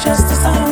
just 0.00 0.30
a 0.30 0.36
song. 0.36 0.67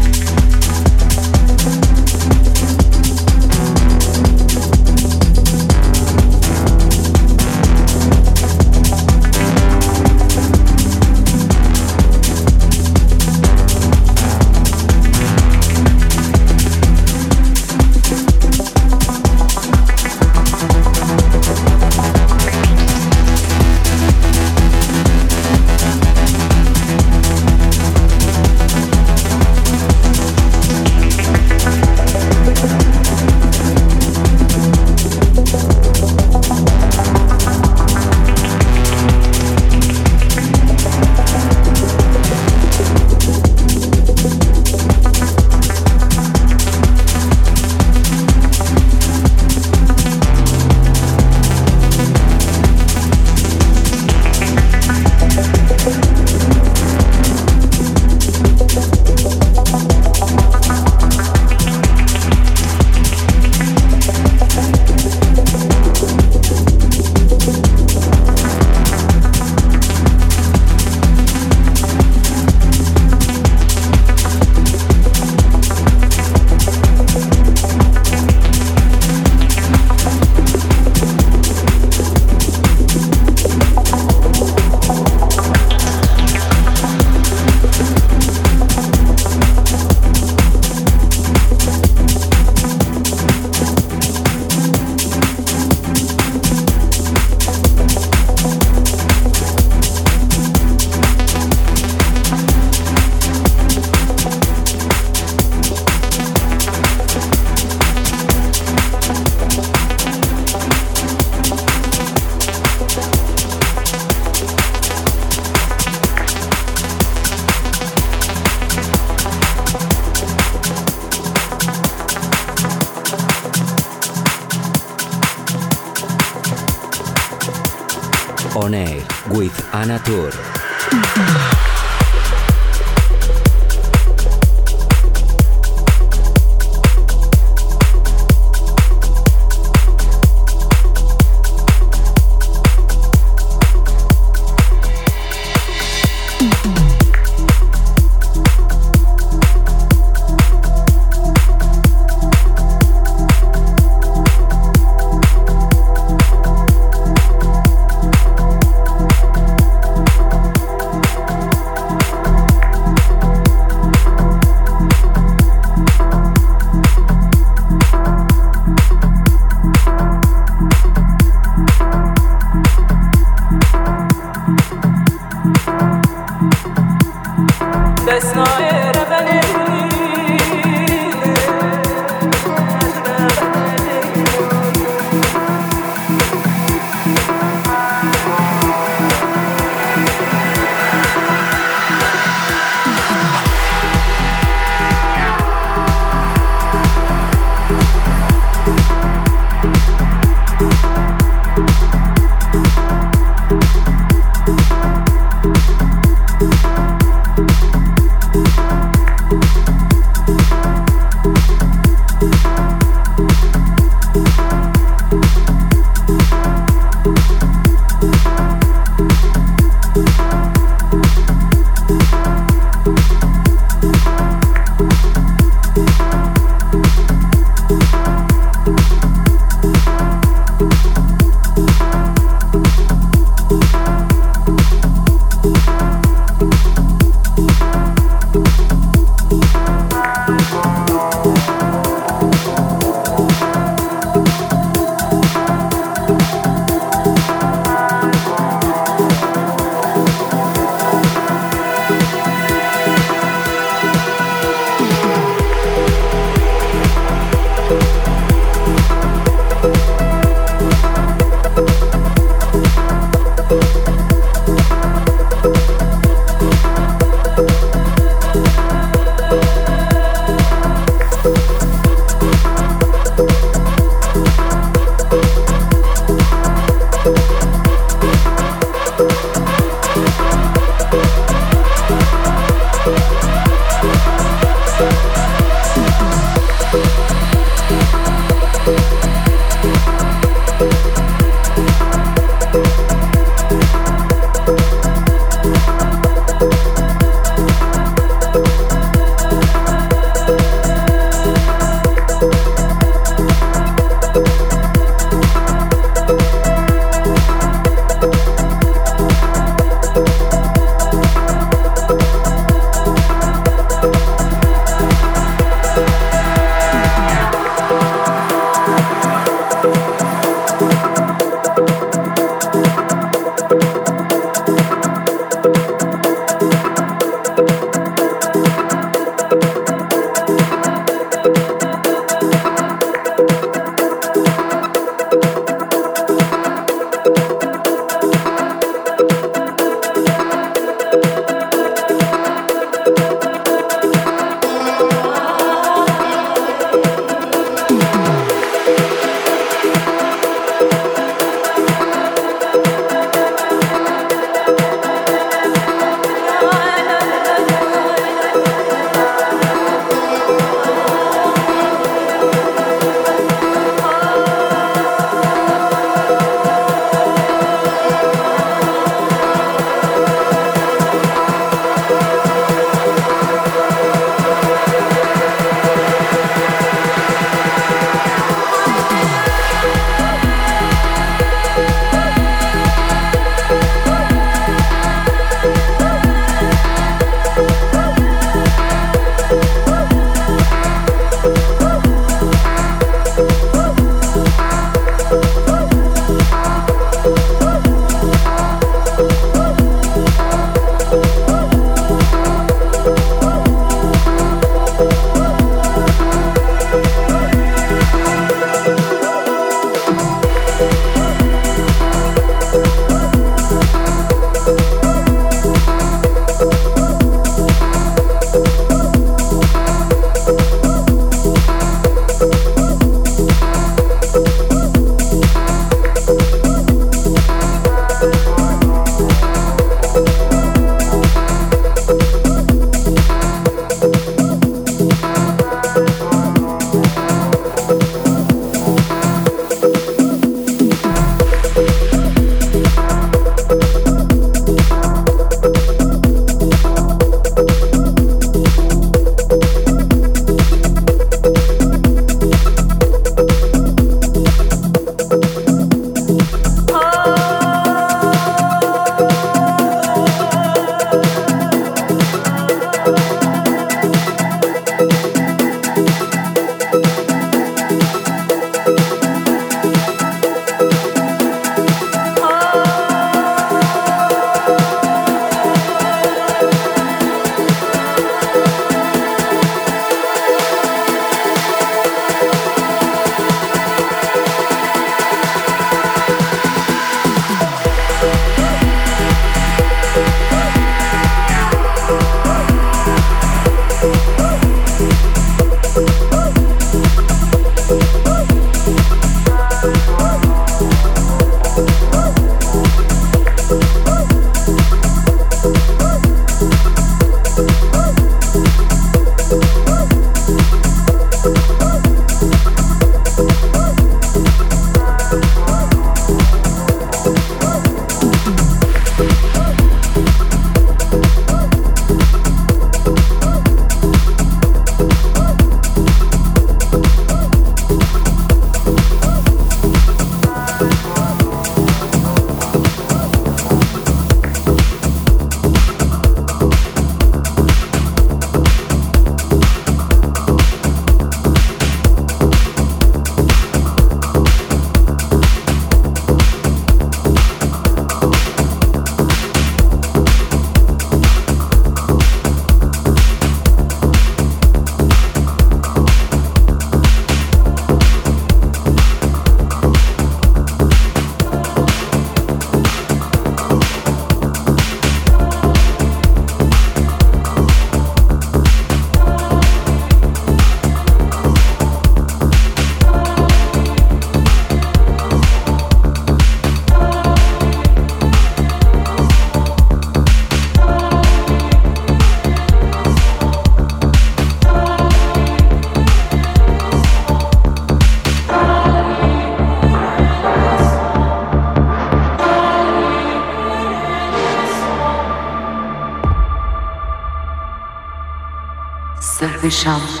伤. 599.61 600.00